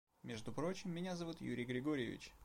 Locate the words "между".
0.23-0.51